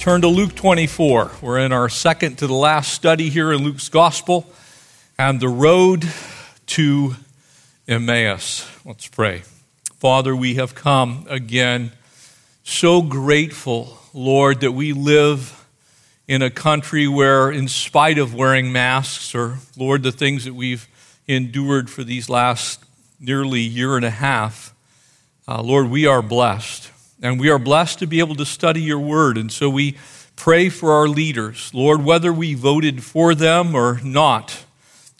[0.00, 1.30] Turn to Luke 24.
[1.42, 4.50] We're in our second to the last study here in Luke's Gospel
[5.18, 6.08] and the road
[6.68, 7.16] to
[7.86, 8.66] Emmaus.
[8.86, 9.42] Let's pray.
[9.98, 11.92] Father, we have come again
[12.64, 15.66] so grateful, Lord, that we live
[16.26, 20.88] in a country where, in spite of wearing masks, or, Lord, the things that we've
[21.28, 22.82] endured for these last
[23.20, 24.74] nearly year and a half,
[25.46, 26.89] uh, Lord, we are blessed.
[27.22, 29.36] And we are blessed to be able to study your word.
[29.36, 29.96] And so we
[30.36, 31.70] pray for our leaders.
[31.74, 34.64] Lord, whether we voted for them or not,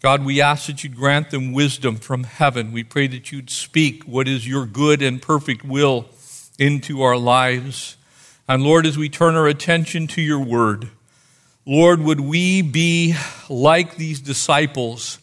[0.01, 2.73] God, we ask that you'd grant them wisdom from heaven.
[2.73, 6.06] We pray that you'd speak what is your good and perfect will
[6.59, 7.98] into our lives.
[8.48, 10.89] And Lord, as we turn our attention to your word,
[11.67, 13.15] Lord, would we be
[13.51, 15.19] like these disciples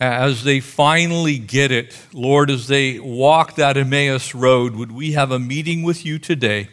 [0.00, 5.12] Uh, as they finally get it, Lord, as they walk that Emmaus road, would we
[5.12, 6.68] have a meeting with you today?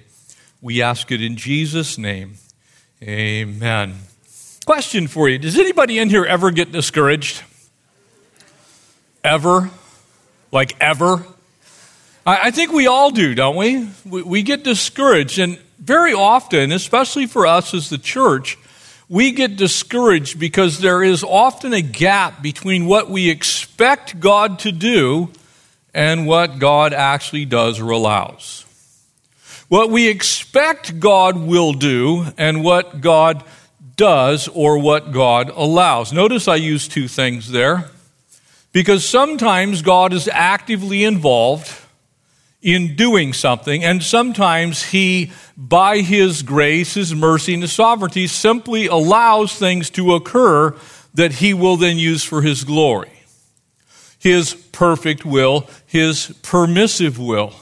[0.59, 2.38] We ask it in Jesus' name.
[3.03, 3.95] Amen.
[4.66, 7.44] Question for you Does anybody in here ever get discouraged?
[9.23, 9.69] Ever?
[10.52, 11.23] Like ever?
[12.25, 13.89] I think we all do, don't we?
[14.06, 15.39] We get discouraged.
[15.39, 18.59] And very often, especially for us as the church,
[19.11, 24.71] we get discouraged because there is often a gap between what we expect God to
[24.71, 25.29] do
[25.93, 28.65] and what God actually does or allows.
[29.67, 33.43] What we expect God will do and what God
[33.97, 36.13] does or what God allows.
[36.13, 37.89] Notice I use two things there
[38.71, 41.67] because sometimes God is actively involved
[42.61, 48.88] in doing something, and sometimes He, by His grace, His mercy, and His sovereignty, simply
[48.88, 50.75] allows things to occur
[51.13, 53.11] that He will then use for His glory.
[54.19, 57.53] His perfect will, His permissive will.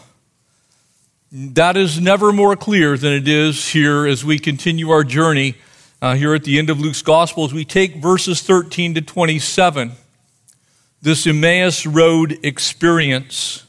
[1.32, 5.56] That is never more clear than it is here as we continue our journey
[6.02, 9.92] uh, here at the end of Luke's Gospel as we take verses 13 to 27.
[11.02, 13.64] This Emmaus Road experience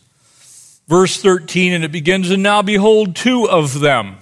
[0.91, 4.17] verse 13, and it begins, And now behold, two of them.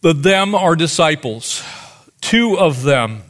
[0.00, 1.62] The them are disciples.
[2.22, 3.22] Two of them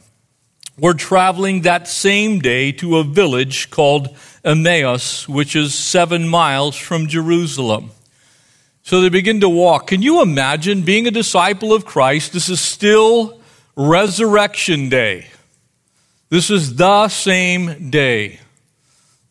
[0.79, 7.09] were traveling that same day to a village called Emmaus, which is seven miles from
[7.09, 7.91] Jerusalem.
[8.85, 9.89] So they begin to walk.
[9.89, 12.33] Can you imagine being a disciple of Christ?
[12.33, 13.41] This is still
[13.75, 15.27] resurrection day.
[16.31, 18.39] This is the same day.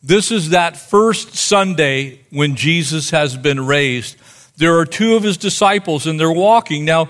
[0.08, 4.16] This is that first Sunday when Jesus has been raised.
[4.56, 6.86] There are two of his disciples and they're walking.
[6.86, 7.10] Now,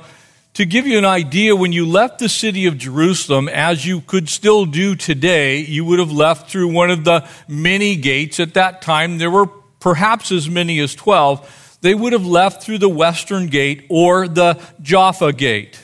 [0.55, 4.29] to give you an idea, when you left the city of Jerusalem, as you could
[4.29, 8.39] still do today, you would have left through one of the many gates.
[8.39, 9.45] At that time, there were
[9.79, 11.77] perhaps as many as 12.
[11.81, 15.79] They would have left through the western gate or the Jaffa gate.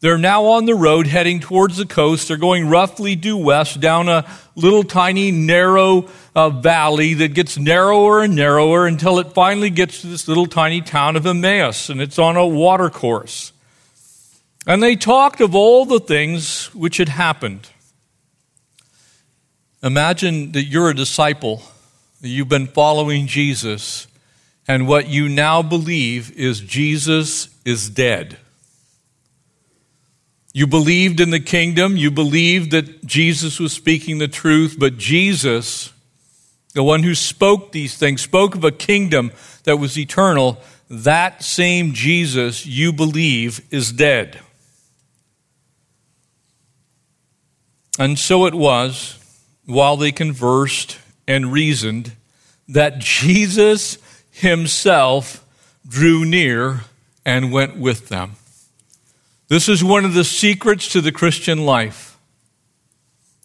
[0.00, 2.28] They're now on the road heading towards the coast.
[2.28, 8.22] They're going roughly due west down a little tiny narrow uh, valley that gets narrower
[8.22, 12.18] and narrower until it finally gets to this little tiny town of Emmaus, and it's
[12.18, 13.52] on a watercourse.
[14.64, 17.68] And they talked of all the things which had happened.
[19.82, 21.62] Imagine that you're a disciple,
[22.20, 24.06] that you've been following Jesus,
[24.68, 28.36] and what you now believe is Jesus is dead.
[30.52, 31.96] You believed in the kingdom.
[31.96, 35.92] You believed that Jesus was speaking the truth, but Jesus,
[36.78, 39.32] the one who spoke these things, spoke of a kingdom
[39.64, 40.60] that was eternal.
[40.88, 44.38] That same Jesus you believe is dead.
[47.98, 49.18] And so it was,
[49.66, 52.12] while they conversed and reasoned,
[52.68, 53.98] that Jesus
[54.30, 55.44] himself
[55.84, 56.82] drew near
[57.24, 58.36] and went with them.
[59.48, 62.16] This is one of the secrets to the Christian life.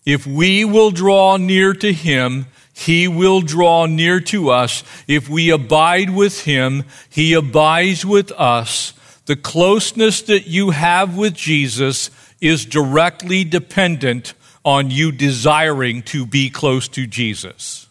[0.05, 4.83] If we will draw near to Him, He will draw near to us.
[5.07, 8.93] If we abide with Him, He abides with us.
[9.25, 12.09] The closeness that you have with Jesus
[12.41, 14.33] is directly dependent
[14.65, 17.87] on you desiring to be close to Jesus.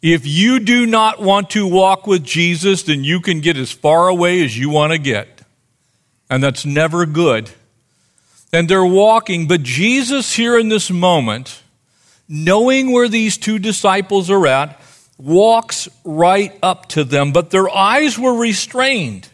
[0.00, 4.08] If you do not want to walk with Jesus, then you can get as far
[4.08, 5.40] away as you want to get
[6.30, 7.50] and that's never good.
[8.52, 11.62] and they're walking, but Jesus, here in this moment,
[12.30, 14.80] knowing where these two disciples are at,
[15.18, 19.28] walks right up to them, but their eyes were restrained.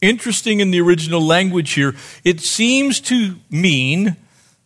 [0.00, 1.94] Interesting in the original language here,
[2.24, 4.16] it seems to mean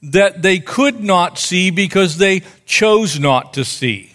[0.00, 4.12] that they could not see because they chose not to see.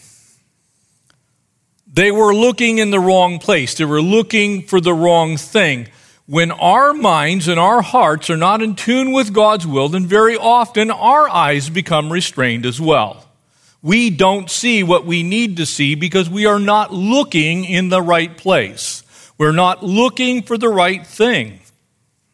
[1.92, 3.76] They were looking in the wrong place.
[3.76, 5.90] They were looking for the wrong thing.
[6.34, 10.36] When our minds and our hearts are not in tune with God's will, then very
[10.36, 13.30] often our eyes become restrained as well.
[13.84, 18.02] We don't see what we need to see because we are not looking in the
[18.02, 19.04] right place.
[19.38, 21.60] We're not looking for the right thing.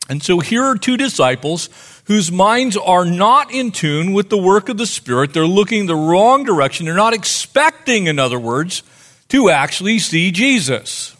[0.07, 1.67] And so here are two disciples
[2.05, 5.33] whose minds are not in tune with the work of the Spirit.
[5.33, 6.85] They're looking the wrong direction.
[6.85, 8.81] They're not expecting, in other words,
[9.27, 11.17] to actually see Jesus.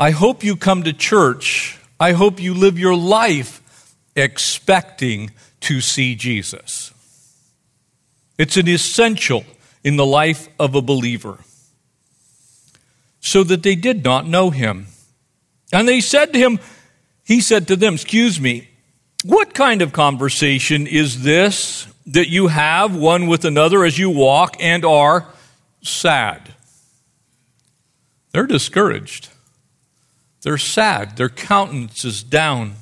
[0.00, 1.78] I hope you come to church.
[2.00, 5.30] I hope you live your life expecting
[5.60, 6.94] to see Jesus.
[8.38, 9.44] It's an essential
[9.84, 11.36] in the life of a believer.
[13.20, 14.86] So that they did not know him.
[15.70, 16.58] And they said to him,
[17.22, 18.68] he said to them, Excuse me,
[19.22, 24.56] what kind of conversation is this that you have one with another as you walk
[24.60, 25.26] and are
[25.82, 26.54] sad?
[28.32, 29.29] They're discouraged.
[30.42, 31.16] They're sad.
[31.16, 32.74] Their countenance is down.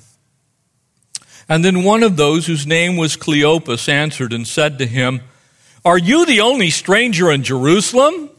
[1.48, 5.22] And then one of those whose name was Cleopas answered and said to him,
[5.84, 8.30] Are you the only stranger in Jerusalem?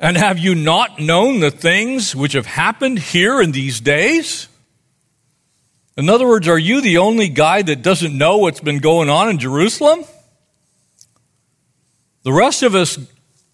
[0.00, 4.48] And have you not known the things which have happened here in these days?
[5.96, 9.28] In other words, are you the only guy that doesn't know what's been going on
[9.28, 10.04] in Jerusalem?
[12.22, 12.98] The rest of us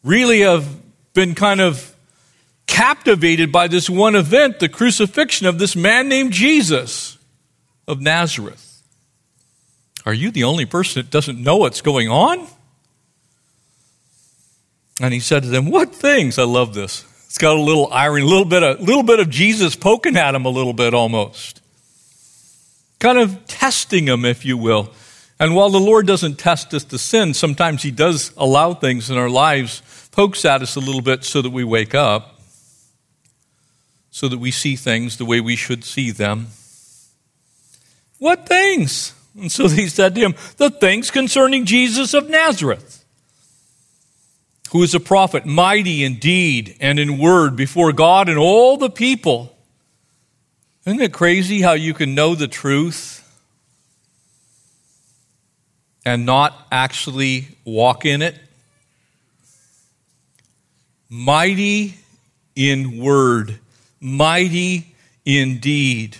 [0.02, 0.66] really have
[1.14, 1.93] been kind of
[2.74, 7.18] captivated by this one event, the crucifixion of this man named Jesus
[7.86, 8.82] of Nazareth.
[10.04, 12.46] Are you the only person that doesn't know what's going on?
[15.00, 16.38] And he said to them, What things?
[16.38, 17.04] I love this.
[17.26, 20.34] It's got a little irony, a little bit of, little bit of Jesus poking at
[20.34, 21.60] him a little bit almost
[23.04, 24.90] kind of testing him, if you will.
[25.38, 29.18] And while the Lord doesn't test us to sin, sometimes He does allow things in
[29.18, 32.33] our lives, pokes at us a little bit so that we wake up,
[34.14, 36.46] so that we see things the way we should see them.
[38.18, 39.12] What things?
[39.38, 43.04] And so he said to him, The things concerning Jesus of Nazareth,
[44.70, 48.90] who is a prophet, mighty in deed and in word before God and all the
[48.90, 49.54] people
[50.86, 53.22] isn't it crazy how you can know the truth
[56.04, 58.38] and not actually walk in it?
[61.08, 61.94] Mighty
[62.54, 63.60] in word,
[64.04, 66.18] mighty indeed.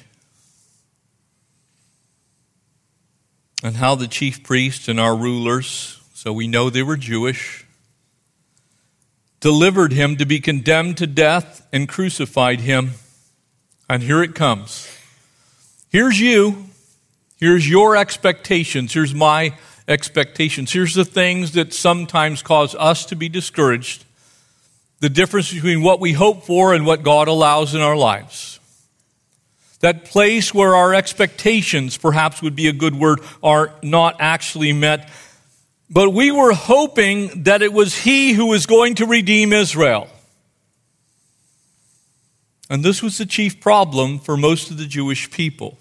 [3.63, 7.67] And how the chief priests and our rulers, so we know they were Jewish,
[9.41, 12.93] delivered him to be condemned to death and crucified him.
[13.89, 14.91] And here it comes.
[15.91, 16.65] Here's you.
[17.39, 18.95] Here's your expectations.
[18.95, 20.73] Here's my expectations.
[20.73, 24.07] Here's the things that sometimes cause us to be discouraged.
[25.05, 28.59] The difference between what we hope for and what God allows in our lives.
[29.81, 35.11] That place where our expectations, perhaps would be a good word, are not actually met.
[35.91, 40.09] But we were hoping that it was He who was going to redeem Israel.
[42.71, 45.77] And this was the chief problem for most of the Jewish people.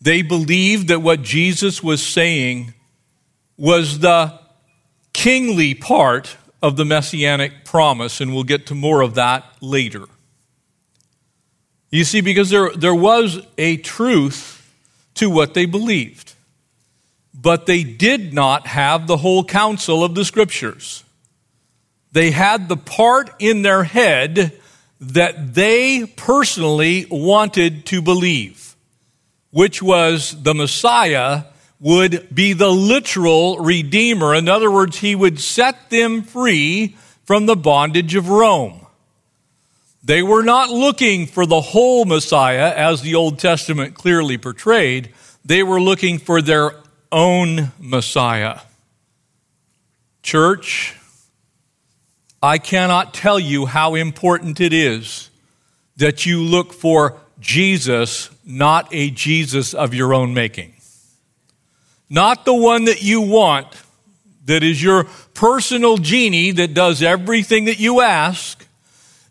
[0.00, 2.74] They believed that what Jesus was saying
[3.56, 4.40] was the
[5.12, 10.04] kingly part of the messianic promise, and we'll get to more of that later.
[11.90, 14.58] You see, because there, there was a truth
[15.14, 16.34] to what they believed,
[17.34, 21.04] but they did not have the whole counsel of the scriptures.
[22.12, 24.58] They had the part in their head
[25.00, 28.76] that they personally wanted to believe,
[29.50, 31.44] which was the Messiah
[31.82, 34.34] would be the literal Redeemer.
[34.34, 38.86] In other words, he would set them free from the bondage of Rome.
[40.04, 45.12] They were not looking for the whole Messiah, as the Old Testament clearly portrayed.
[45.44, 46.76] They were looking for their
[47.10, 48.60] own Messiah.
[50.22, 50.96] Church,
[52.40, 55.30] I cannot tell you how important it is
[55.96, 60.74] that you look for Jesus, not a Jesus of your own making.
[62.12, 63.68] Not the one that you want,
[64.44, 68.66] that is your personal genie that does everything that you ask,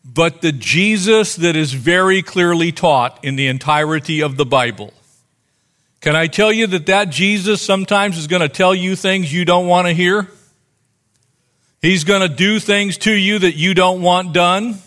[0.04, 4.92] but the Jesus that is very clearly taught in the entirety of the Bible.
[6.00, 9.46] Can I tell you that that Jesus sometimes is going to tell you things you
[9.46, 10.28] don't want to hear?
[11.84, 14.80] He's going to do things to you that you don't want done.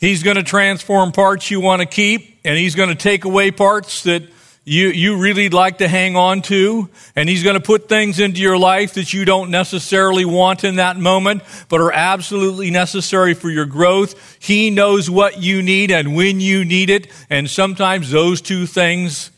[0.00, 3.52] He's going to transform parts you want to keep, and he's going to take away
[3.52, 4.24] parts that
[4.70, 8.40] you, you really like to hang on to, and He's going to put things into
[8.40, 13.50] your life that you don't necessarily want in that moment, but are absolutely necessary for
[13.50, 14.38] your growth.
[14.38, 19.32] He knows what you need and when you need it, and sometimes those two things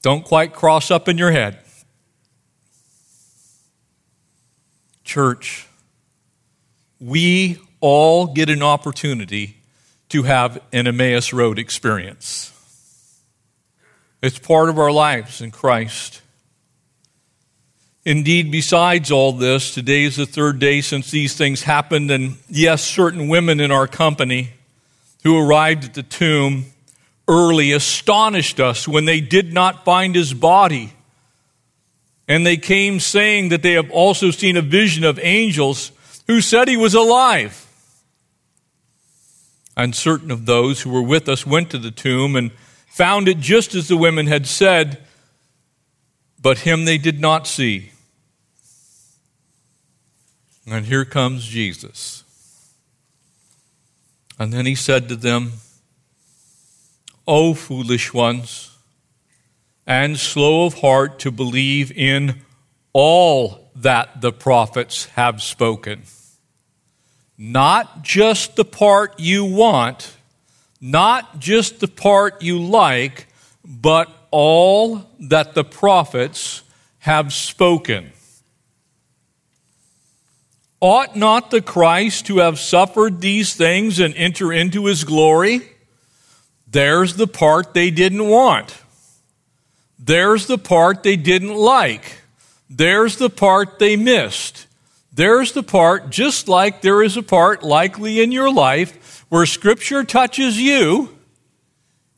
[0.00, 1.58] don't quite cross up in your head.
[5.04, 5.68] Church,
[6.98, 9.58] we all get an opportunity
[10.08, 12.54] to have an Emmaus Road experience.
[14.26, 16.20] It's part of our lives in Christ.
[18.04, 22.82] Indeed, besides all this, today is the third day since these things happened, and yes,
[22.82, 24.50] certain women in our company
[25.22, 26.64] who arrived at the tomb
[27.28, 30.92] early astonished us when they did not find his body.
[32.26, 35.92] And they came saying that they have also seen a vision of angels
[36.26, 37.64] who said he was alive.
[39.76, 42.50] And certain of those who were with us went to the tomb and
[42.96, 44.96] found it just as the women had said,
[46.40, 47.90] but him they did not see.
[50.66, 52.24] And here comes Jesus.
[54.38, 55.52] And then he said to them,
[57.26, 58.74] O foolish ones,
[59.86, 62.40] and slow of heart to believe in
[62.94, 66.04] all that the prophets have spoken.
[67.36, 70.15] Not just the part you want,
[70.80, 73.26] not just the part you like,
[73.64, 76.62] but all that the prophets
[76.98, 78.12] have spoken.
[80.80, 85.62] Ought not the Christ to have suffered these things and enter into his glory?
[86.68, 88.76] There's the part they didn't want.
[89.98, 92.18] There's the part they didn't like.
[92.68, 94.66] There's the part they missed.
[95.12, 100.04] There's the part, just like there is a part likely in your life where Scripture
[100.04, 101.16] touches you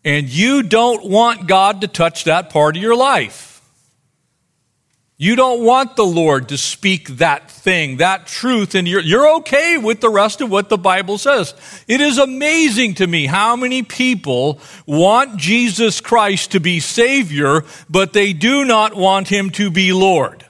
[0.05, 3.49] and you don't want God to touch that part of your life.
[5.21, 9.77] You don't want the Lord to speak that thing, that truth, and you're, you're okay
[9.77, 11.55] with the rest of what the Bible says.
[11.89, 18.13] It is amazing to me how many people want Jesus Christ to be Savior, but
[18.13, 20.47] they do not want Him to be Lord.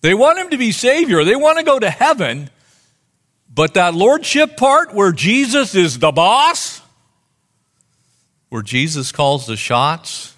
[0.00, 1.22] They want Him to be Savior.
[1.22, 2.48] They want to go to heaven,
[3.54, 6.80] but that lordship part where Jesus is the boss,
[8.48, 10.34] where Jesus calls the shots,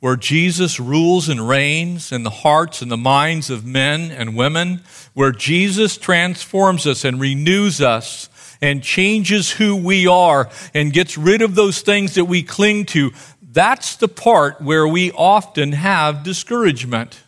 [0.00, 4.82] where Jesus rules and reigns in the hearts and the minds of men and women,
[5.14, 8.28] where Jesus transforms us and renews us
[8.60, 13.12] and changes who we are and gets rid of those things that we cling to,
[13.52, 17.23] that's the part where we often have discouragement.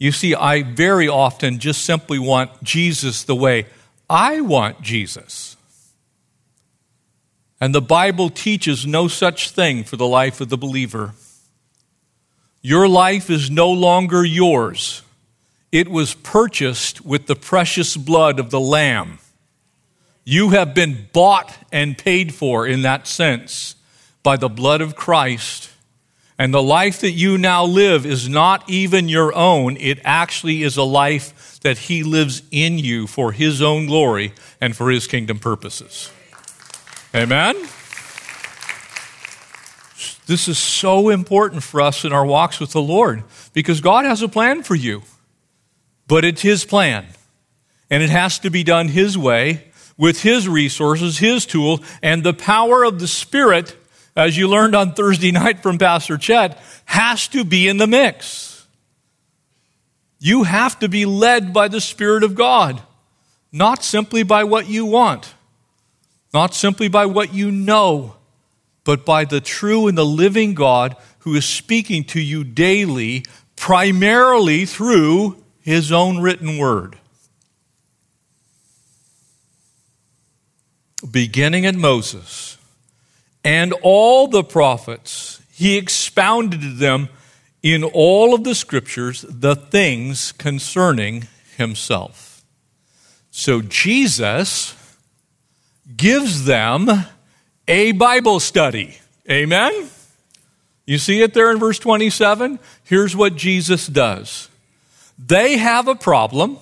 [0.00, 3.66] You see, I very often just simply want Jesus the way
[4.08, 5.56] I want Jesus.
[7.60, 11.12] And the Bible teaches no such thing for the life of the believer.
[12.62, 15.02] Your life is no longer yours.
[15.70, 19.18] It was purchased with the precious blood of the Lamb.
[20.24, 23.76] You have been bought and paid for in that sense
[24.22, 25.70] by the blood of Christ
[26.40, 29.76] and the life that you now live is not even your own.
[29.76, 34.74] It actually is a life that He lives in you for His own glory and
[34.74, 36.10] for His kingdom purposes.
[37.14, 37.56] Amen?
[40.26, 44.22] This is so important for us in our walks with the Lord because God has
[44.22, 45.02] a plan for you,
[46.06, 47.04] but it's His plan.
[47.90, 52.32] And it has to be done His way with His resources, His tool, and the
[52.32, 53.76] power of the Spirit
[54.20, 58.66] as you learned on Thursday night from Pastor Chet, has to be in the mix.
[60.18, 62.82] You have to be led by the Spirit of God,
[63.50, 65.34] not simply by what you want,
[66.34, 68.16] not simply by what you know,
[68.84, 73.24] but by the true and the living God who is speaking to you daily,
[73.56, 76.98] primarily through his own written word.
[81.10, 82.58] Beginning at Moses
[83.44, 87.08] and all the prophets, he expounded to them
[87.62, 92.42] in all of the scriptures the things concerning himself.
[93.30, 94.74] So Jesus
[95.96, 96.88] gives them
[97.68, 98.98] a Bible study.
[99.30, 99.88] Amen?
[100.86, 102.58] You see it there in verse 27?
[102.84, 104.48] Here's what Jesus does
[105.18, 106.58] they have a problem.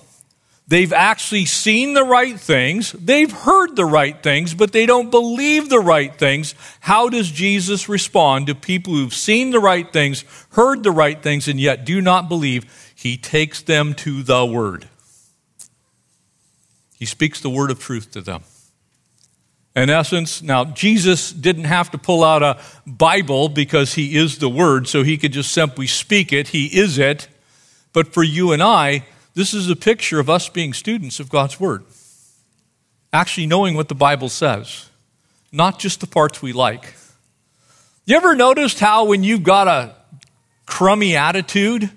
[0.69, 5.67] They've actually seen the right things, they've heard the right things, but they don't believe
[5.67, 6.53] the right things.
[6.81, 11.47] How does Jesus respond to people who've seen the right things, heard the right things,
[11.47, 12.93] and yet do not believe?
[12.93, 14.87] He takes them to the Word.
[16.99, 18.43] He speaks the word of truth to them.
[19.75, 24.49] In essence, now Jesus didn't have to pull out a Bible because he is the
[24.49, 26.49] Word, so he could just simply speak it.
[26.49, 27.27] He is it.
[27.91, 31.59] But for you and I, this is a picture of us being students of God's
[31.59, 31.83] Word,
[33.13, 34.89] actually knowing what the Bible says,
[35.51, 36.95] not just the parts we like.
[38.05, 39.95] You ever noticed how when you've got a
[40.65, 41.89] crummy attitude,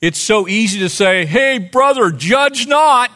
[0.00, 3.10] it's so easy to say, hey, brother, judge not.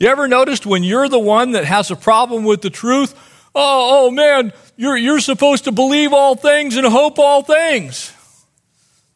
[0.00, 3.14] You ever noticed when you're the one that has a problem with the truth?
[3.54, 8.12] Oh, oh man, you're, you're supposed to believe all things and hope all things.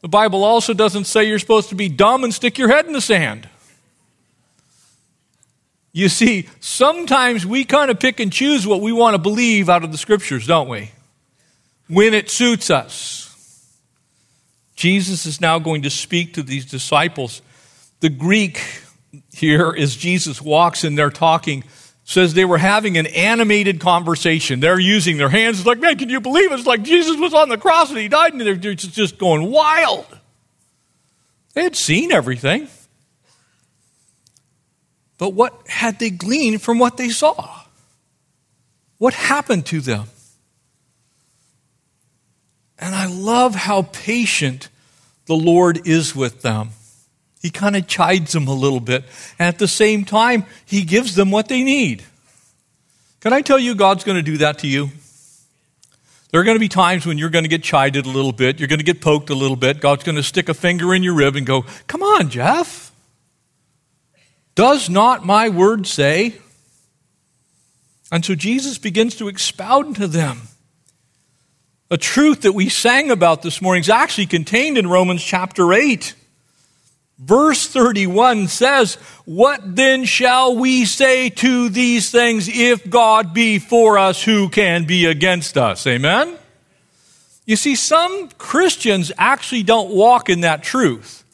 [0.03, 2.93] The Bible also doesn't say you're supposed to be dumb and stick your head in
[2.93, 3.49] the sand.
[5.93, 9.85] You see, sometimes we kind of pick and choose what we want to believe out
[9.85, 10.91] of the scriptures, don't we?
[11.89, 13.29] When it suits us.
[14.75, 17.43] Jesus is now going to speak to these disciples.
[18.01, 18.61] The Greek
[19.33, 21.63] here is Jesus walks and they're talking
[22.05, 24.61] says they were having an animated conversation.
[24.61, 25.59] They're using their hands.
[25.59, 26.59] It's like, man, can you believe it?
[26.59, 30.07] It's like Jesus was on the cross and he died, and they're just going wild.
[31.55, 32.69] They had seen everything.
[35.19, 37.61] But what had they gleaned from what they saw?
[38.99, 40.07] What happened to them?
[42.79, 44.69] And I love how patient
[45.27, 46.71] the Lord is with them.
[47.43, 49.05] He kind of chides them a little bit.
[49.39, 52.05] And at the same time, he gives them what they need.
[53.21, 54.91] Can I tell you, God's going to do that to you?
[56.31, 58.59] There are going to be times when you're going to get chided a little bit.
[58.59, 59.81] You're going to get poked a little bit.
[59.81, 62.91] God's going to stick a finger in your rib and go, Come on, Jeff.
[64.55, 66.39] Does not my word say?
[68.11, 70.43] And so Jesus begins to expound to them.
[71.91, 76.15] A truth that we sang about this morning is actually contained in Romans chapter 8.
[77.25, 82.49] Verse 31 says, What then shall we say to these things?
[82.49, 85.87] If God be for us, who can be against us?
[85.87, 86.37] Amen?
[87.47, 91.25] You see, some Christians actually don't walk in that truth.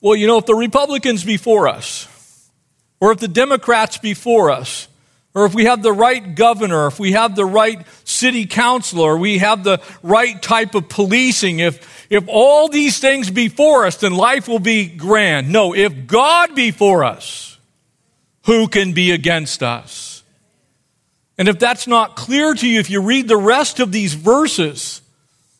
[0.00, 2.06] Well, you know, if the Republicans be for us,
[3.00, 4.86] or if the Democrats be for us,
[5.34, 9.38] or if we have the right governor, if we have the right city councilor, we
[9.38, 14.14] have the right type of policing, if, if all these things be for us, then
[14.14, 15.50] life will be grand.
[15.50, 17.58] No, if God be for us,
[18.44, 20.22] who can be against us?
[21.36, 25.02] And if that's not clear to you, if you read the rest of these verses,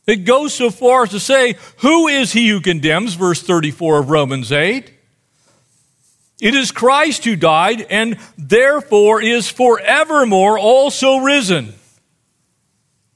[0.06, 3.14] it goes so far as to say, Who is he who condemns?
[3.14, 4.93] Verse 34 of Romans 8.
[6.44, 11.72] It is Christ who died and therefore is forevermore also risen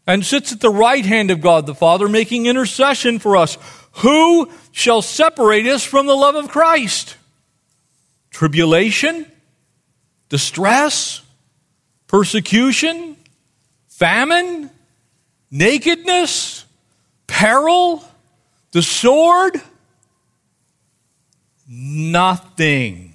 [0.06, 3.58] and sits at the right hand of God the Father, making intercession for us.
[3.96, 7.18] Who shall separate us from the love of Christ?
[8.30, 9.30] Tribulation,
[10.30, 11.20] distress,
[12.06, 13.14] persecution,
[13.88, 14.70] famine,
[15.50, 16.64] nakedness,
[17.26, 18.02] peril,
[18.72, 19.60] the sword?
[21.68, 23.07] Nothing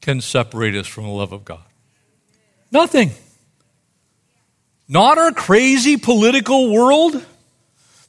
[0.00, 1.64] can separate us from the love of God?
[2.70, 3.10] Nothing.
[4.88, 7.24] Not our crazy political world,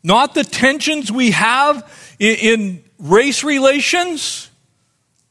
[0.04, 4.50] not the tensions we have in, race relations.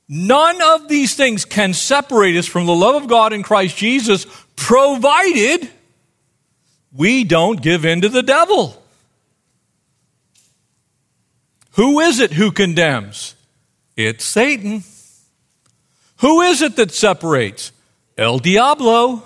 [0.08, 4.26] None of these things can separate us from the love of God in Christ Jesus,
[4.56, 5.68] provided
[6.92, 8.80] we don't give in to the devil.
[11.72, 13.34] Who is it who condemns?
[13.96, 14.82] It's Satan.
[16.20, 17.72] Who is it that separates?
[18.16, 19.22] El Diablo.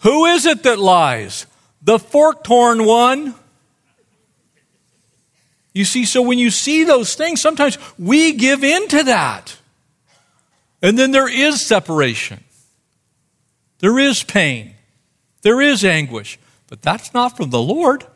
[0.00, 1.46] Who is it that lies?
[1.82, 3.34] The forked horn one.
[5.74, 9.58] You see, so when you see those things, sometimes we give in to that.
[10.80, 12.44] And then there is separation.
[13.80, 14.74] There is pain.
[15.42, 16.38] There is anguish.
[16.68, 18.06] But that's not from the Lord.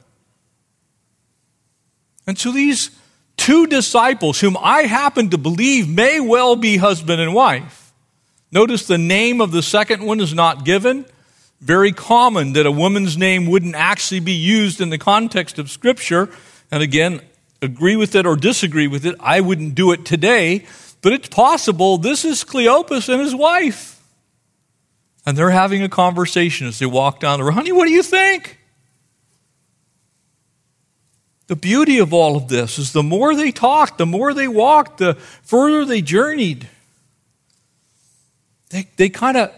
[2.26, 2.90] And so these
[3.38, 7.94] two disciples whom I happen to believe may well be husband and wife.
[8.52, 11.06] Notice the name of the second one is not given.
[11.60, 16.28] Very common that a woman's name wouldn't actually be used in the context of Scripture.
[16.70, 17.20] And again,
[17.62, 19.14] agree with it or disagree with it.
[19.20, 20.66] I wouldn't do it today,
[21.02, 24.02] but it's possible this is Cleopas and his wife.
[25.26, 27.54] And they're having a conversation as they walk down the road.
[27.54, 28.57] Honey, what do you think?
[31.48, 34.98] The beauty of all of this is the more they talked, the more they walked,
[34.98, 36.68] the further they journeyed.
[38.70, 39.52] They, they kind of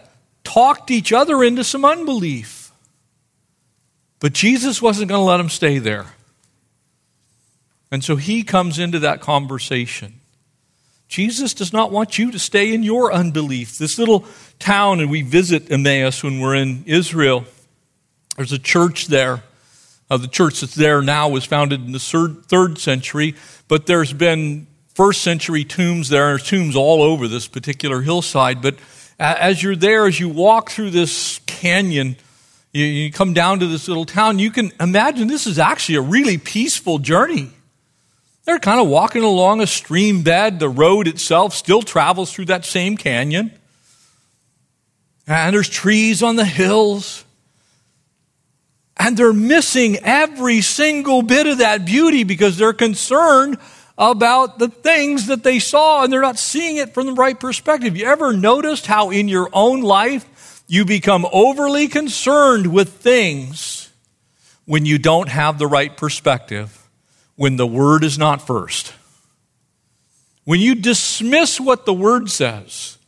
[0.45, 2.71] talked each other into some unbelief.
[4.19, 6.05] But Jesus wasn't going to let them stay there.
[7.91, 10.13] And so he comes into that conversation.
[11.09, 13.77] Jesus does not want you to stay in your unbelief.
[13.77, 14.23] This little
[14.59, 17.43] town, and we visit Emmaus when we're in Israel,
[18.37, 19.43] there's a church there.
[20.11, 23.33] Uh, the church that's there now was founded in the third, third century,
[23.69, 26.27] but there's been first century tombs there.
[26.27, 28.61] There's tombs all over this particular hillside.
[28.61, 28.75] But
[29.17, 32.17] as you're there, as you walk through this canyon,
[32.73, 36.01] you, you come down to this little town, you can imagine this is actually a
[36.01, 37.49] really peaceful journey.
[38.43, 40.59] They're kind of walking along a stream bed.
[40.59, 43.57] The road itself still travels through that same canyon.
[45.25, 47.23] And there's trees on the hills.
[49.01, 53.57] And they're missing every single bit of that beauty because they're concerned
[53.97, 57.97] about the things that they saw and they're not seeing it from the right perspective.
[57.97, 63.89] You ever noticed how in your own life you become overly concerned with things
[64.65, 66.77] when you don't have the right perspective?
[67.41, 68.93] when the word is not first.
[70.43, 72.99] When you dismiss what the word says,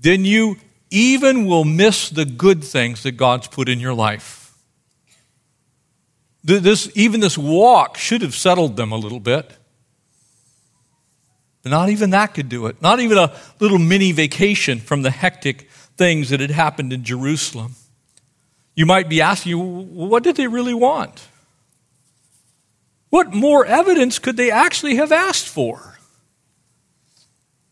[0.00, 0.56] then you
[0.90, 4.43] even will miss the good things that God's put in your life.
[6.44, 9.50] This, even this walk should have settled them a little bit.
[11.62, 12.82] But not even that could do it.
[12.82, 17.76] Not even a little mini vacation from the hectic things that had happened in Jerusalem.
[18.74, 21.28] You might be asking, what did they really want?
[23.08, 25.98] What more evidence could they actually have asked for?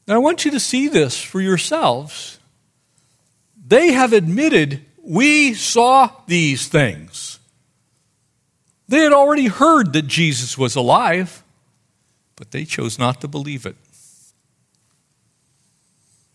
[0.07, 2.39] Now, I want you to see this for yourselves.
[3.67, 7.32] They have admitted, we saw these things.
[8.89, 11.43] They had already heard that Jesus was alive,
[12.37, 13.77] but they chose not to believe it.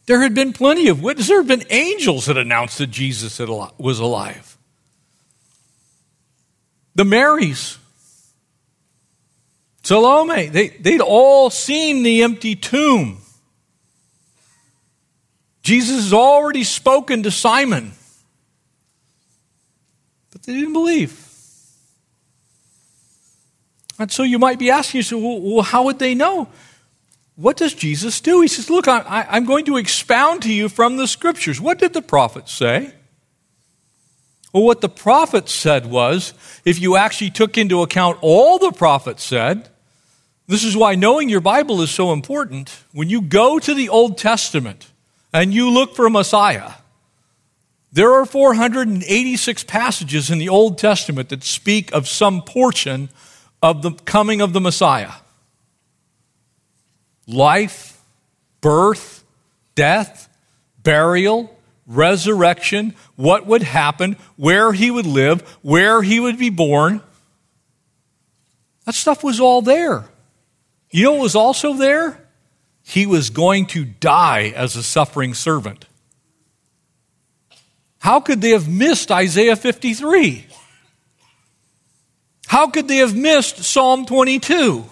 [0.05, 1.27] There had been plenty of witnesses.
[1.27, 4.57] There had been angels that announced that Jesus was alive.
[6.95, 7.77] The Marys
[9.87, 13.19] Salome, they, they'd all seen the empty tomb.
[15.61, 17.93] Jesus has already spoken to Simon,
[20.29, 21.26] but they didn't believe.
[23.99, 26.47] And so you might be asking yourself, well, well how would they know?
[27.35, 28.41] What does Jesus do?
[28.41, 31.61] He says, Look, I, I'm going to expound to you from the scriptures.
[31.61, 32.93] What did the prophets say?
[34.51, 36.33] Well, what the prophets said was
[36.65, 39.69] if you actually took into account all the prophets said,
[40.47, 42.83] this is why knowing your Bible is so important.
[42.91, 44.87] When you go to the Old Testament
[45.31, 46.71] and you look for a Messiah,
[47.91, 53.09] there are 486 passages in the Old Testament that speak of some portion
[53.61, 55.11] of the coming of the Messiah
[57.27, 58.01] life,
[58.61, 59.23] birth,
[59.75, 60.29] death,
[60.81, 61.53] burial,
[61.85, 67.01] resurrection, what would happen, where he would live, where he would be born.
[68.85, 70.05] That stuff was all there.
[70.91, 72.25] You know what was also there?
[72.83, 75.85] He was going to die as a suffering servant.
[77.99, 80.46] How could they have missed Isaiah 53?
[82.47, 84.85] How could they have missed Psalm 22?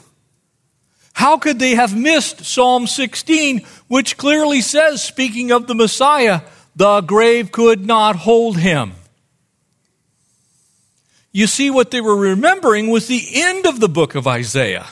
[1.14, 6.42] How could they have missed Psalm 16, which clearly says, speaking of the Messiah,
[6.76, 8.94] the grave could not hold him?
[11.32, 14.88] You see, what they were remembering was the end of the book of Isaiah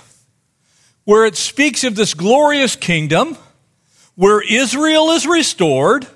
[1.06, 3.38] where it speaks of this glorious kingdom,
[4.16, 6.08] where Israel is restored,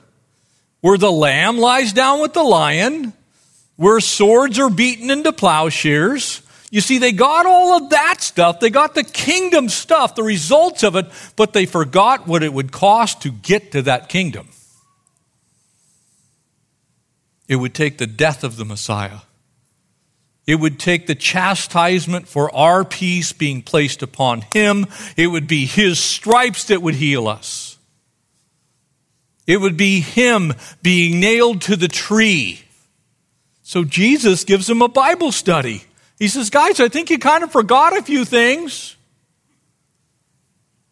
[0.82, 3.14] where the lamb lies down with the lion,
[3.78, 6.42] where swords are beaten into plowshares.
[6.70, 8.60] You see, they got all of that stuff.
[8.60, 11.06] They got the kingdom stuff, the results of it,
[11.38, 14.50] but they forgot what it would cost to get to that kingdom.
[17.48, 19.20] It would take the death of the Messiah.
[20.46, 24.88] It would take the chastisement for our peace being placed upon him.
[25.16, 27.78] It would be his stripes that would heal us.
[29.46, 32.64] It would be him being nailed to the tree.
[33.68, 35.84] So Jesus gives them a Bible study.
[36.18, 38.96] He says, Guys, I think you kind of forgot a few things.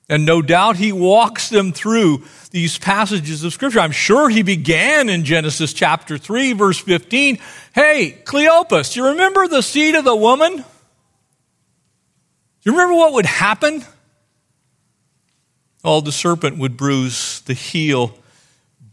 [0.10, 3.80] And no doubt he walks them through these passages of Scripture.
[3.80, 7.38] I'm sure he began in Genesis chapter 3, verse 15.
[7.74, 10.58] Hey, Cleopas, do you remember the seed of the woman?
[10.58, 10.64] Do
[12.66, 13.86] you remember what would happen?
[15.82, 18.18] Oh, the serpent would bruise the heel,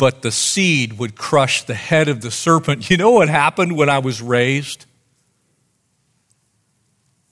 [0.02, 2.90] but the seed would crush the head of the serpent.
[2.90, 4.84] You know what happened when I was raised?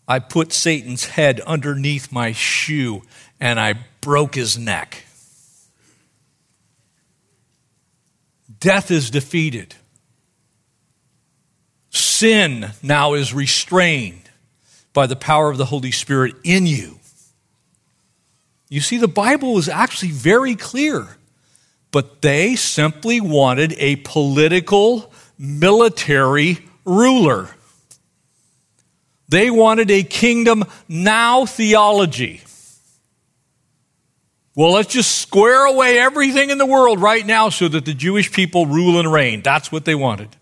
[0.06, 3.02] I put Satan's head underneath my shoe
[3.40, 5.02] and I broke his neck.
[8.60, 9.74] Death is defeated.
[11.90, 14.30] Sin now is restrained
[14.92, 17.00] by the power of the Holy Spirit in you.
[18.68, 21.16] You see, the Bible is actually very clear,
[21.92, 27.48] but they simply wanted a political, military ruler.
[29.28, 32.42] They wanted a kingdom now theology.
[34.56, 38.32] Well, let's just square away everything in the world right now so that the Jewish
[38.32, 39.42] people rule and reign.
[39.42, 40.36] That's what they wanted.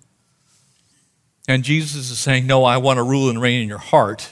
[1.47, 4.31] And Jesus is saying, No, I want to rule and reign in your heart,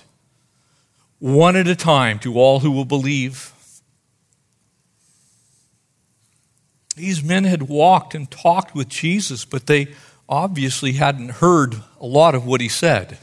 [1.19, 3.53] one at a time, to all who will believe.
[6.97, 9.89] These men had walked and talked with Jesus, but they
[10.29, 13.19] obviously hadn't heard a lot of what he said.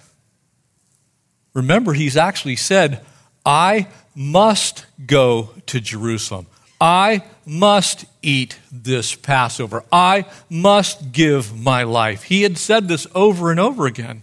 [1.56, 3.04] Remember, he's actually said,
[3.46, 6.46] I must go to Jerusalem.
[6.80, 9.84] I must eat this Passover.
[9.92, 12.24] I must give my life.
[12.24, 14.22] He had said this over and over again.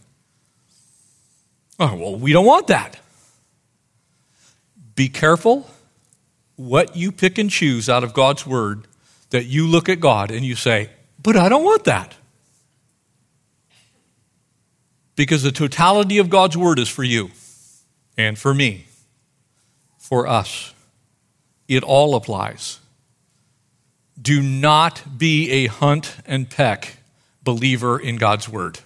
[1.79, 3.01] Oh, well, we don't want that.
[4.95, 5.69] Be careful
[6.57, 8.87] what you pick and choose out of God's word
[9.31, 10.91] that you look at God and you say,
[11.23, 12.15] but I don't want that.
[15.17, 17.31] Because the totality of God's word is for you
[18.17, 18.87] and for me,
[19.99, 20.75] for us.
[21.69, 22.81] It all applies.
[24.21, 26.97] Do not be a hunt and peck
[27.43, 28.81] believer in God's word.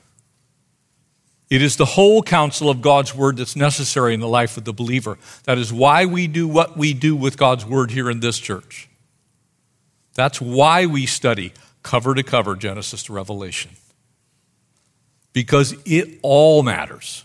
[1.51, 4.73] It is the whole counsel of God's word that's necessary in the life of the
[4.73, 5.19] believer.
[5.45, 8.89] That is why we do what we do with God's word here in this church.
[10.15, 13.73] That's why we study cover to cover Genesis to Revelation
[15.33, 17.25] because it all matters.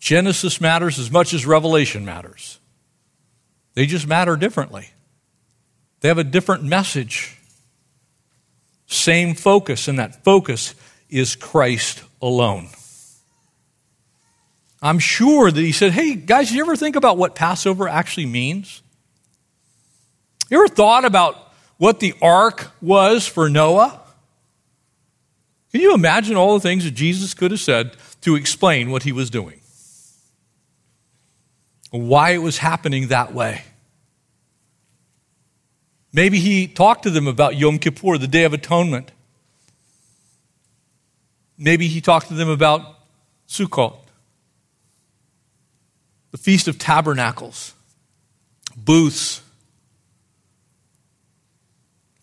[0.00, 2.58] Genesis matters as much as Revelation matters.
[3.74, 4.90] They just matter differently.
[6.00, 7.38] They have a different message.
[8.86, 10.74] Same focus, and that focus
[11.08, 12.68] is Christ alone.
[14.82, 18.26] I'm sure that he said, Hey, guys, did you ever think about what Passover actually
[18.26, 18.81] means?
[20.52, 23.98] You ever thought about what the ark was for Noah?
[25.70, 29.12] Can you imagine all the things that Jesus could have said to explain what he
[29.12, 29.62] was doing?
[31.90, 33.64] Why it was happening that way?
[36.12, 39.10] Maybe he talked to them about Yom Kippur, the Day of Atonement.
[41.56, 42.98] Maybe he talked to them about
[43.48, 43.96] Sukkot,
[46.30, 47.72] the Feast of Tabernacles,
[48.76, 49.40] booths,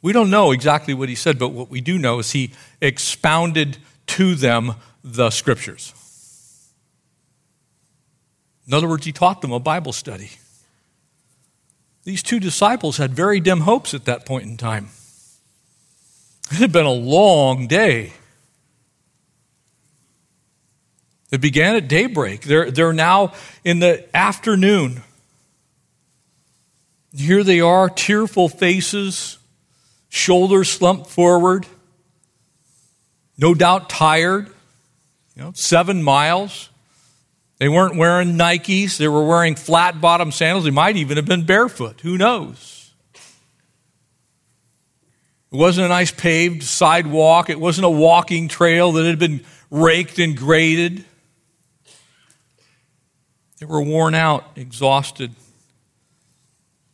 [0.02, 3.78] we don't know exactly what he said, but what we do know is he expounded
[4.08, 5.94] to them the scriptures.
[8.68, 10.32] In other words, he taught them a Bible study.
[12.04, 14.90] These two disciples had very dim hopes at that point in time.
[16.52, 18.14] It had been a long day.
[21.32, 22.42] It began at daybreak.
[22.42, 23.34] They're, they're now
[23.64, 25.02] in the afternoon.
[27.12, 29.39] Here they are, tearful faces,
[30.10, 31.66] shoulders slumped forward,
[33.38, 34.48] no doubt tired,
[35.36, 36.70] you know, seven miles.
[37.60, 40.66] They weren't wearing Nikes, they were wearing flat bottom sandals.
[40.66, 42.02] They might even have been barefoot.
[42.02, 42.92] Who knows?
[45.52, 50.20] It wasn't a nice paved sidewalk, it wasn't a walking trail that had been raked
[50.20, 51.06] and graded.
[53.60, 55.34] They were worn out, exhausted.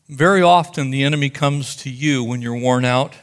[0.08, 3.16] Very often, the enemy comes to you when you're worn out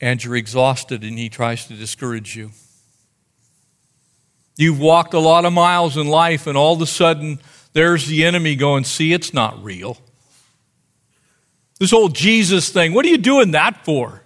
[0.00, 2.50] and you're exhausted, and he tries to discourage you.
[4.56, 7.38] You've walked a lot of miles in life, and all of a sudden,
[7.72, 9.98] there's the enemy going, See, it's not real.
[11.78, 14.22] This whole Jesus thing, what are you doing that for?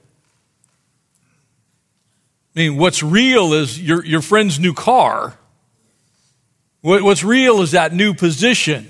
[2.55, 5.39] I mean, what's real is your, your friend's new car.
[6.81, 8.89] What, what's real is that new position.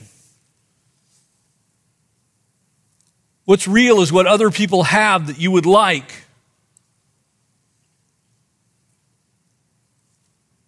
[3.46, 6.24] What's real is what other people have that you would like.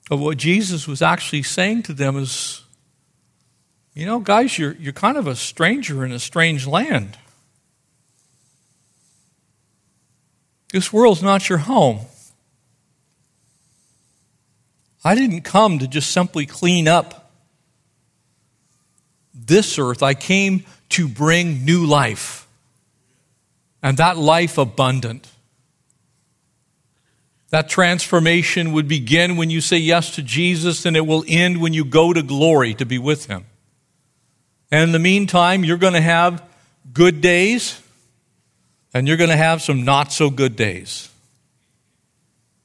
[0.08, 2.62] But what Jesus was actually saying to them is,
[3.94, 7.18] you know, guys, you're, you're kind of a stranger in a strange land.
[10.72, 12.00] This world's not your home.
[15.04, 17.32] I didn't come to just simply clean up
[19.34, 20.02] this earth.
[20.02, 22.47] I came to bring new life
[23.82, 25.28] and that life abundant.
[27.50, 31.72] That transformation would begin when you say yes to Jesus, and it will end when
[31.72, 33.46] you go to glory to be with Him.
[34.70, 36.42] And in the meantime, you're going to have
[36.92, 37.80] good days,
[38.92, 41.08] and you're going to have some not so good days.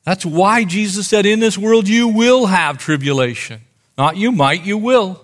[0.04, 3.62] That's why Jesus said, In this world you will have tribulation.
[3.98, 5.24] Not you might, you will.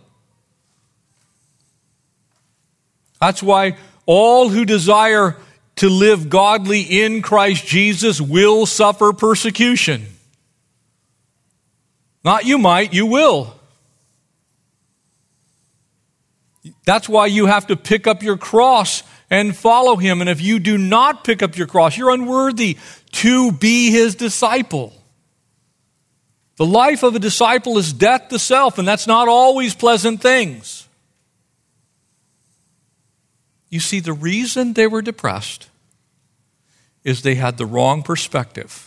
[3.19, 3.75] That's why
[4.05, 5.35] all who desire
[5.79, 10.05] to live godly in Christ Jesus will suffer persecution.
[12.21, 13.55] Not you might, you will.
[16.85, 20.19] That's why you have to pick up your cross and follow him.
[20.19, 22.77] And if you do not pick up your cross, you're unworthy
[23.13, 24.91] to be his disciple.
[26.57, 30.89] The life of a disciple is death to self, and that's not always pleasant things.
[33.69, 35.68] You see, the reason they were depressed
[37.09, 38.85] is they had the wrong perspective.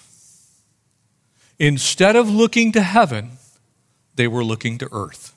[1.58, 3.32] Instead of looking to heaven,
[4.14, 5.34] they were looking to earth.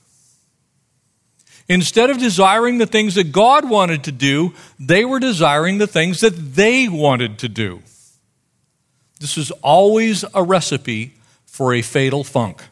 [1.67, 6.19] Instead of desiring the things that God wanted to do, they were desiring the things
[6.19, 7.81] that they wanted to do.
[9.19, 12.63] This is always a recipe for a fatal funk.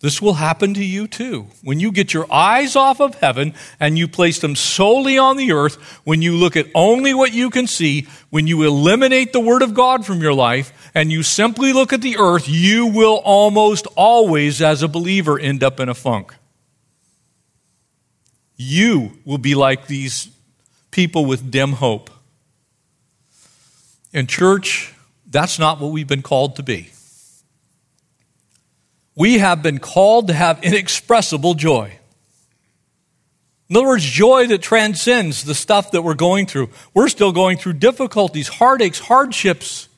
[0.00, 1.46] This will happen to you too.
[1.64, 5.52] When you get your eyes off of heaven and you place them solely on the
[5.52, 9.62] earth, when you look at only what you can see, when you eliminate the Word
[9.62, 13.86] of God from your life and you simply look at the earth, you will almost
[13.96, 16.34] always, as a believer, end up in a funk.
[18.56, 20.28] You will be like these
[20.90, 22.10] people with dim hope.
[24.12, 24.94] In church,
[25.26, 26.90] that's not what we've been called to be.
[29.16, 31.98] We have been called to have inexpressible joy.
[33.68, 36.70] In other words, joy that transcends the stuff that we're going through.
[36.94, 39.88] We're still going through difficulties, heartaches, hardships,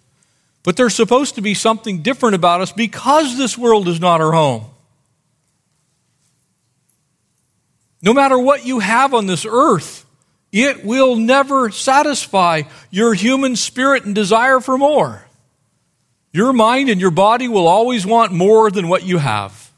[0.63, 4.33] but there's supposed to be something different about us because this world is not our
[4.33, 4.65] home.
[8.01, 10.07] No matter what you have on this earth,
[10.53, 15.28] it will never satisfy your human spirit and desire for more.
[16.33, 19.73] Your mind and your body will always want more than what you have.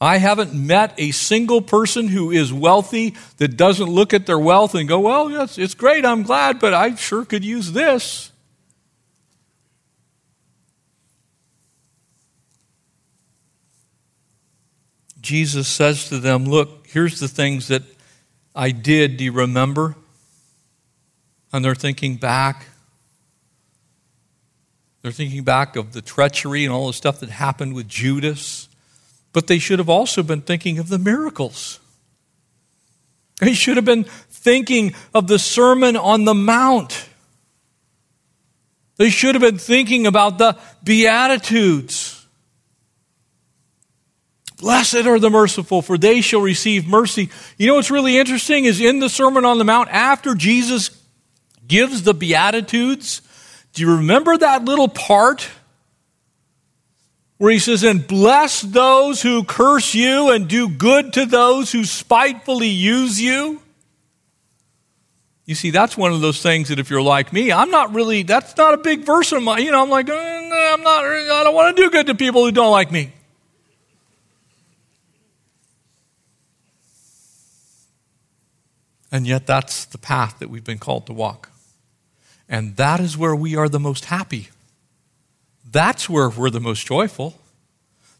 [0.00, 4.74] I haven't met a single person who is wealthy that doesn't look at their wealth
[4.74, 8.30] and go, Well, yes, it's great, I'm glad, but I sure could use this.
[15.24, 17.82] Jesus says to them, Look, here's the things that
[18.54, 19.16] I did.
[19.16, 19.96] Do you remember?
[21.50, 22.66] And they're thinking back.
[25.04, 28.70] They're thinking back of the treachery and all the stuff that happened with Judas.
[29.34, 31.78] But they should have also been thinking of the miracles.
[33.38, 37.10] They should have been thinking of the Sermon on the Mount.
[38.96, 42.24] They should have been thinking about the Beatitudes.
[44.56, 47.28] Blessed are the merciful, for they shall receive mercy.
[47.58, 50.98] You know what's really interesting is in the Sermon on the Mount, after Jesus
[51.68, 53.20] gives the Beatitudes,
[53.74, 55.48] do you remember that little part
[57.38, 61.84] where he says, And bless those who curse you, and do good to those who
[61.84, 63.60] spitefully use you?
[65.44, 68.22] You see, that's one of those things that if you're like me, I'm not really,
[68.22, 69.62] that's not a big verse of mine.
[69.62, 72.44] You know, I'm like, uh, I'm not, I don't want to do good to people
[72.44, 73.12] who don't like me.
[79.10, 81.50] And yet, that's the path that we've been called to walk.
[82.48, 84.48] And that is where we are the most happy.
[85.70, 87.38] That's where we're the most joyful.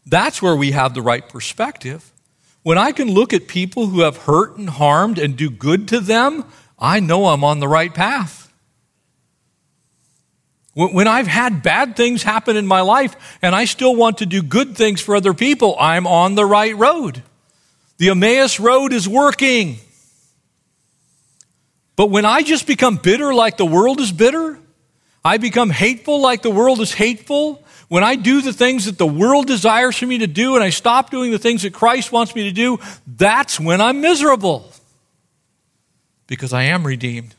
[0.05, 2.11] That's where we have the right perspective.
[2.63, 5.99] When I can look at people who have hurt and harmed and do good to
[5.99, 6.45] them,
[6.79, 8.51] I know I'm on the right path.
[10.73, 14.43] When I've had bad things happen in my life and I still want to do
[14.43, 17.23] good things for other people, I'm on the right road.
[17.97, 19.77] The Emmaus Road is working.
[21.95, 24.59] But when I just become bitter like the world is bitter,
[25.23, 29.05] I become hateful like the world is hateful, when I do the things that the
[29.05, 32.33] world desires for me to do and I stop doing the things that Christ wants
[32.33, 34.71] me to do, that's when I'm miserable.
[36.27, 37.35] Because I am redeemed.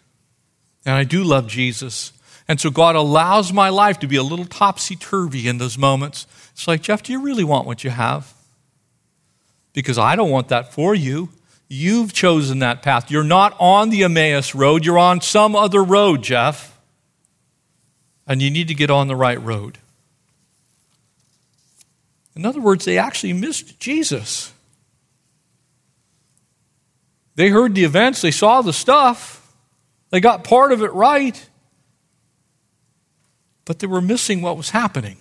[0.84, 2.12] And I do love Jesus.
[2.46, 6.28] And so God allows my life to be a little topsy turvy in those moments.
[6.52, 8.32] It's like, Jeff, do you really want what you have?
[9.72, 11.30] Because I don't want that for you.
[11.68, 13.10] You've chosen that path.
[13.10, 16.78] You're not on the Emmaus road, you're on some other road, Jeff.
[18.26, 19.78] And you need to get on the right road.
[22.34, 24.52] In other words, they actually missed Jesus.
[27.36, 29.46] They heard the events, they saw the stuff,
[30.10, 31.48] they got part of it right.
[33.66, 35.18] but they were missing what was happening.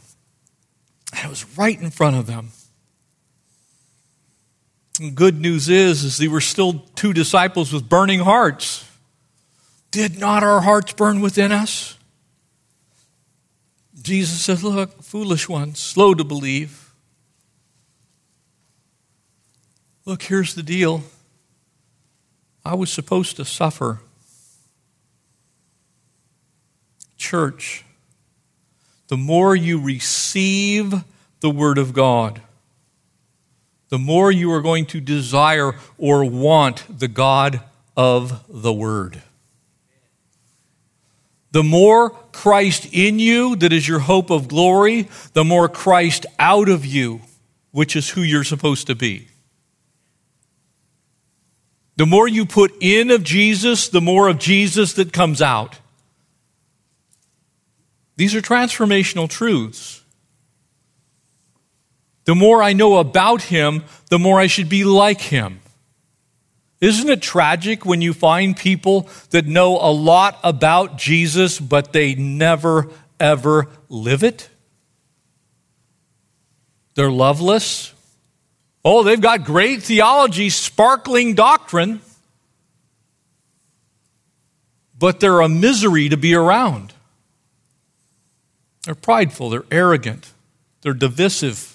[1.12, 2.52] And it was right in front of them.
[5.00, 8.90] Good news is, is they were still two disciples with burning hearts.
[9.92, 11.98] Did not our hearts burn within us?
[14.02, 16.94] Jesus says, Look, foolish ones, slow to believe.
[20.06, 21.04] Look, here's the deal.
[22.64, 24.02] I was supposed to suffer.
[27.18, 27.84] Church,
[29.08, 30.94] the more you receive
[31.40, 32.42] the Word of God,
[33.90, 37.62] the more you are going to desire or want the God
[37.96, 39.22] of the Word.
[41.52, 46.68] The more Christ in you, that is your hope of glory, the more Christ out
[46.68, 47.22] of you,
[47.72, 49.28] which is who you're supposed to be.
[51.98, 55.80] The more you put in of Jesus, the more of Jesus that comes out.
[58.18, 60.02] These are transformational truths.
[62.26, 65.62] The more I know about him, the more I should be like him.
[66.82, 72.16] Isn't it tragic when you find people that know a lot about Jesus, but they
[72.16, 74.50] never, ever live it?
[76.96, 77.94] They're loveless.
[78.84, 82.02] Oh, they've got great theology, sparkling doctrine,
[84.98, 86.94] but they're a misery to be around.
[88.84, 90.32] They're prideful, they're arrogant,
[90.82, 91.75] they're divisive,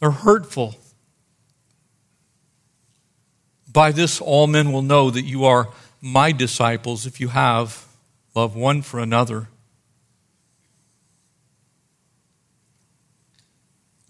[0.00, 0.74] they're hurtful.
[3.72, 5.68] By this, all men will know that you are
[6.00, 7.86] my disciples if you have
[8.34, 9.48] love one for another.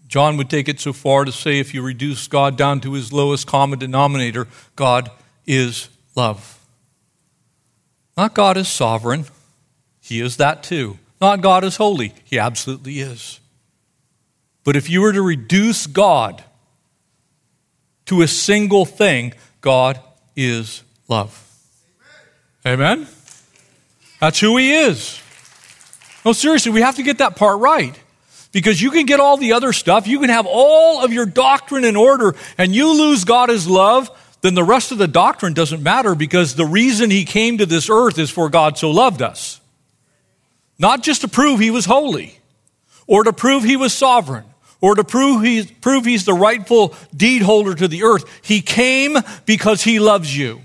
[0.07, 3.13] John would take it so far to say if you reduce God down to his
[3.13, 5.09] lowest common denominator, God
[5.45, 6.59] is love.
[8.17, 9.25] Not God is sovereign,
[10.01, 10.97] he is that too.
[11.21, 13.40] Not God is holy, he absolutely is.
[14.63, 16.43] But if you were to reduce God
[18.05, 19.99] to a single thing, God
[20.35, 21.47] is love.
[22.65, 23.07] Amen?
[24.19, 25.19] That's who he is.
[26.23, 27.99] No, seriously, we have to get that part right.
[28.51, 31.85] Because you can get all the other stuff, you can have all of your doctrine
[31.85, 34.09] in order, and you lose God as love,
[34.41, 37.89] then the rest of the doctrine doesn't matter because the reason he came to this
[37.89, 39.61] earth is for God so loved us.
[40.77, 42.39] Not just to prove he was holy,
[43.07, 44.43] or to prove he was sovereign,
[44.81, 48.25] or to prove he's, prove he's the rightful deed holder to the earth.
[48.41, 49.15] He came
[49.45, 50.61] because he loves you.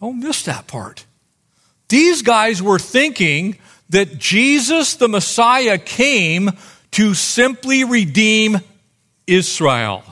[0.00, 1.04] Don't miss that part.
[1.88, 3.58] These guys were thinking
[3.90, 6.50] that Jesus the Messiah came
[6.92, 8.60] to simply redeem
[9.26, 10.04] Israel.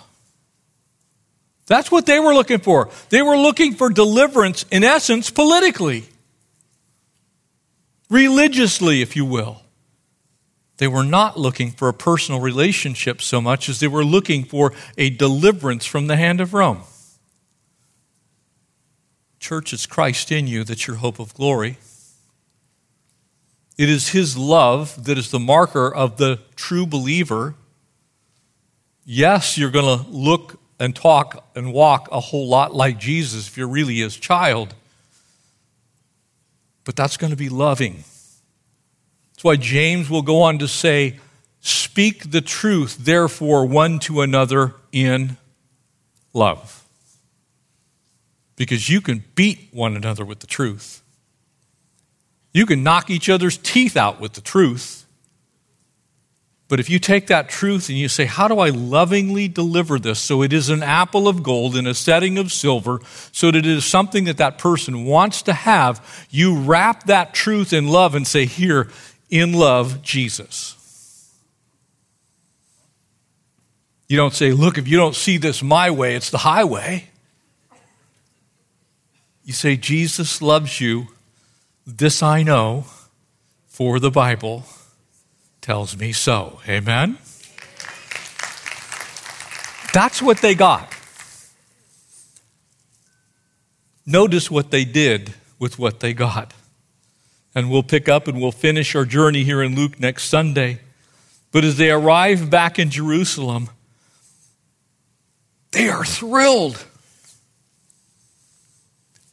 [1.66, 2.90] That's what they were looking for.
[3.08, 6.04] They were looking for deliverance, in essence, politically,
[8.10, 9.61] religiously, if you will.
[10.82, 14.72] They were not looking for a personal relationship so much as they were looking for
[14.98, 16.80] a deliverance from the hand of Rome.
[19.38, 21.78] Church, it's Christ in you that's your hope of glory.
[23.78, 27.54] It is His love that is the marker of the true believer.
[29.04, 33.56] Yes, you're going to look and talk and walk a whole lot like Jesus if
[33.56, 34.74] you're really His child,
[36.82, 38.02] but that's going to be loving.
[39.42, 41.18] That's why James will go on to say,
[41.58, 45.36] Speak the truth, therefore, one to another in
[46.32, 46.84] love.
[48.54, 51.02] Because you can beat one another with the truth.
[52.52, 55.06] You can knock each other's teeth out with the truth.
[56.68, 60.20] But if you take that truth and you say, How do I lovingly deliver this
[60.20, 63.00] so it is an apple of gold in a setting of silver,
[63.32, 67.72] so that it is something that that person wants to have, you wrap that truth
[67.72, 68.88] in love and say, Here,
[69.32, 70.76] in love, Jesus.
[74.06, 77.08] You don't say, Look, if you don't see this my way, it's the highway.
[79.42, 81.08] You say, Jesus loves you
[81.86, 82.84] this I know,
[83.66, 84.64] for the Bible
[85.62, 86.60] tells me so.
[86.68, 87.16] Amen?
[89.94, 90.94] That's what they got.
[94.04, 96.52] Notice what they did with what they got.
[97.54, 100.80] And we'll pick up and we'll finish our journey here in Luke next Sunday.
[101.50, 103.68] But as they arrive back in Jerusalem,
[105.72, 106.84] they are thrilled.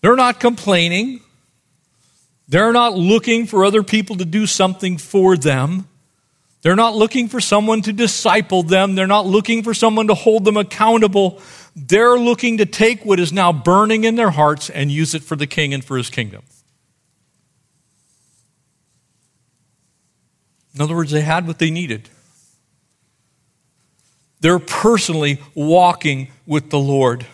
[0.02, 1.22] They're not complaining.
[2.48, 5.88] They're not looking for other people to do something for them.
[6.62, 8.96] They're not looking for someone to disciple them.
[8.96, 11.42] They're not looking for someone to hold them accountable.
[11.76, 15.38] They're looking to take what is now burning in their hearts and use it for
[15.38, 16.44] the king and for his kingdom.
[20.76, 22.10] In other words, they had what they needed.
[24.42, 27.26] They're personally walking with the Lord.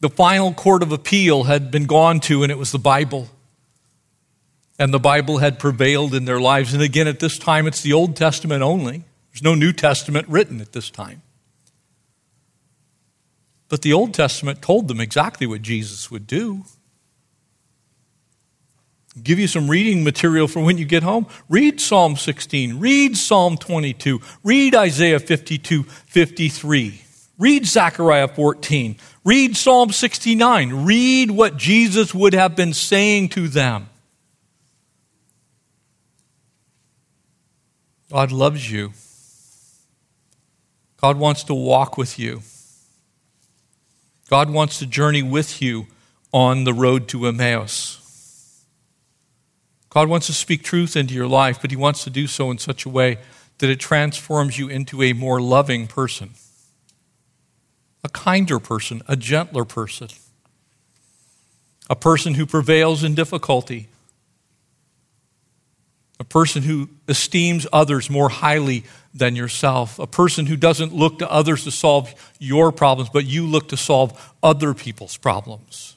[0.00, 3.28] The final court of appeal had been gone to, and it was the Bible.
[4.78, 6.74] And the Bible had prevailed in their lives.
[6.74, 9.04] And again, at this time, it's the Old Testament only.
[9.32, 11.22] There's no New Testament written at this time.
[13.68, 16.64] But the Old Testament told them exactly what Jesus would do.
[19.20, 21.26] Give you some reading material for when you get home.
[21.50, 27.02] Read Psalm 16, read Psalm 22, read Isaiah 52, 53,
[27.38, 33.90] read Zechariah 14, read Psalm 69, read what Jesus would have been saying to them.
[38.10, 38.92] God loves you.
[40.98, 42.42] God wants to walk with you.
[44.30, 45.86] God wants to journey with you
[46.32, 48.01] on the road to Emmaus.
[49.92, 52.56] God wants to speak truth into your life, but He wants to do so in
[52.56, 53.18] such a way
[53.58, 56.30] that it transforms you into a more loving person,
[58.02, 60.08] a kinder person, a gentler person,
[61.90, 63.88] a person who prevails in difficulty,
[66.18, 71.30] a person who esteems others more highly than yourself, a person who doesn't look to
[71.30, 75.96] others to solve your problems, but you look to solve other people's problems.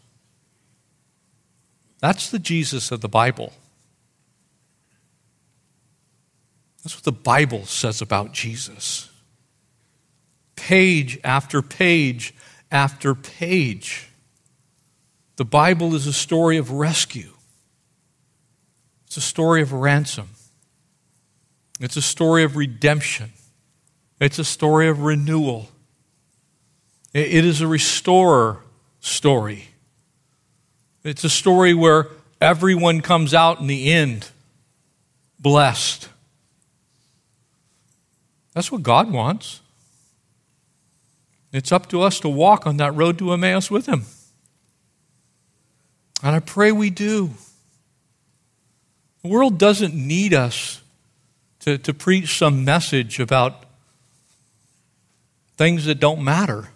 [2.01, 3.53] That's the Jesus of the Bible.
[6.85, 9.09] That's what the Bible says about Jesus.
[10.55, 12.35] Page after page
[12.71, 14.09] after page.
[15.37, 17.31] The Bible is a story of rescue,
[19.07, 20.29] it's a story of ransom,
[21.79, 23.31] it's a story of redemption,
[24.21, 25.69] it's a story of renewal.
[27.15, 28.59] It is a restorer
[28.99, 29.69] story.
[31.03, 32.09] It's a story where
[32.39, 34.29] everyone comes out in the end
[35.39, 36.09] blessed.
[38.55, 39.59] That's what God wants.
[41.51, 44.03] It's up to us to walk on that road to Emmaus with Him.
[46.23, 47.31] And I pray we do.
[49.21, 50.81] The world doesn't need us
[51.59, 53.65] to, to preach some message about
[55.57, 56.69] things that don't matter.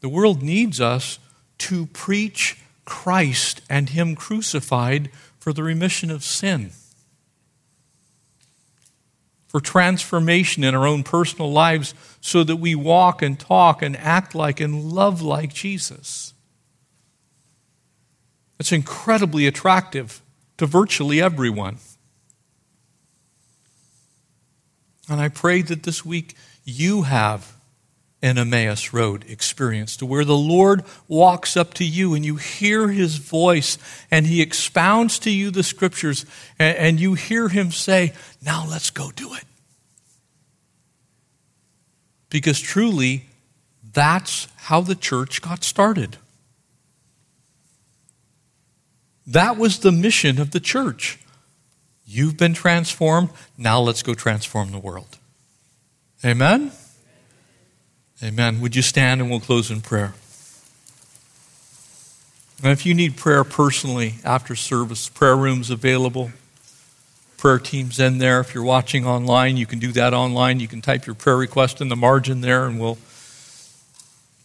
[0.00, 1.18] The world needs us
[1.58, 6.72] to preach Christ and Him crucified for the remission of sin
[9.54, 14.34] for transformation in our own personal lives so that we walk and talk and act
[14.34, 16.34] like and love like Jesus.
[18.58, 20.20] It's incredibly attractive
[20.56, 21.78] to virtually everyone.
[25.08, 26.34] And I pray that this week
[26.64, 27.53] you have
[28.24, 32.88] an Emmaus Road experience to where the Lord walks up to you and you hear
[32.88, 33.76] his voice
[34.10, 36.24] and he expounds to you the scriptures
[36.58, 39.44] and, and you hear him say, Now let's go do it.
[42.30, 43.26] Because truly,
[43.92, 46.16] that's how the church got started.
[49.26, 51.18] That was the mission of the church.
[52.06, 55.18] You've been transformed, now let's go transform the world.
[56.24, 56.72] Amen?
[58.22, 58.60] Amen.
[58.60, 60.14] Would you stand and we'll close in prayer?
[62.62, 66.30] And if you need prayer personally after service, prayer rooms available.
[67.36, 68.40] Prayer teams in there.
[68.40, 70.60] If you're watching online, you can do that online.
[70.60, 72.96] You can type your prayer request in the margin there, and we'll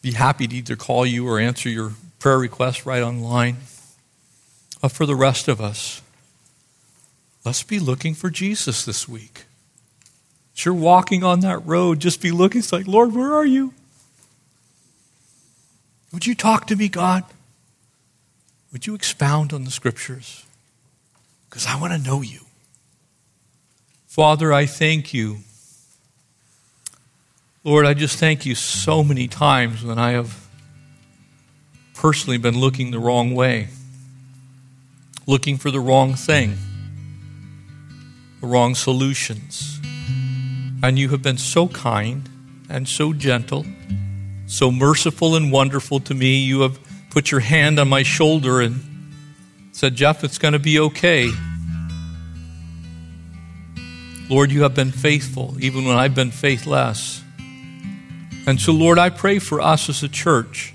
[0.02, 3.58] be happy to either call you or answer your prayer request right online.
[4.82, 6.02] But for the rest of us,
[7.46, 9.46] let's be looking for Jesus this week.
[10.60, 12.60] As you're walking on that road, just be looking.
[12.60, 13.74] It's like, Lord, where are you?
[16.12, 17.24] Would you talk to me, God?
[18.74, 20.46] Would you expound on the scriptures?
[21.50, 22.42] Because I want to know you.
[24.06, 25.38] Father, I thank you.
[27.64, 30.46] Lord, I just thank you so many times when I have
[31.94, 33.70] personally been looking the wrong way,
[35.26, 36.58] looking for the wrong thing,
[38.42, 39.79] the wrong solutions.
[40.82, 42.30] And you have been so kind
[42.70, 43.66] and so gentle,
[44.48, 46.38] so merciful and wonderful to me.
[46.38, 48.82] You have put your hand on my shoulder and
[49.72, 51.32] said, Jeff, it's going to be okay.
[54.30, 57.24] Lord, you have been faithful even when I've been faithless.
[58.46, 60.74] And so, Lord, I pray for us as a church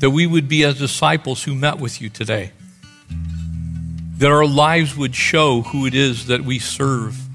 [0.00, 2.52] that we would be as disciples who met with you today,
[4.18, 7.27] that our lives would show who it is that we serve,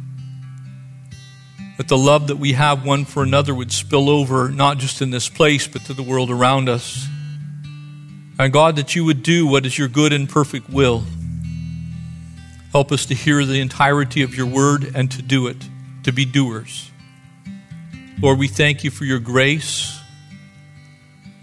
[1.77, 5.09] that the love that we have one for another would spill over not just in
[5.09, 7.07] this place, but to the world around us.
[8.39, 11.03] And God, that you would do what is your good and perfect will
[12.73, 15.57] Help us to hear the entirety of your word and to do it,
[16.01, 16.89] to be doers.
[18.19, 19.95] Lord, we thank you for your grace.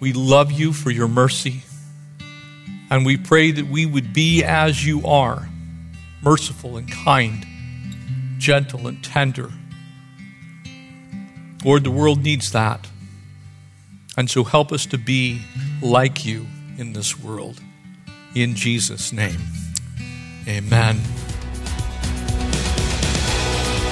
[0.00, 1.62] We love you for your mercy.
[2.90, 5.48] And we pray that we would be as you are
[6.20, 7.46] merciful and kind,
[8.38, 9.52] gentle and tender.
[11.64, 12.86] Lord, the world needs that.
[14.16, 15.40] And so help us to be
[15.82, 16.46] like you
[16.78, 17.60] in this world.
[18.34, 19.40] In Jesus' name,
[20.46, 20.96] amen.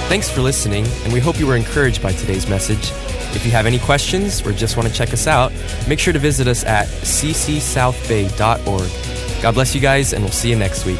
[0.07, 2.91] Thanks for listening, and we hope you were encouraged by today's message.
[3.35, 5.51] If you have any questions or just want to check us out,
[5.87, 9.41] make sure to visit us at ccsouthbay.org.
[9.41, 10.99] God bless you guys, and we'll see you next week.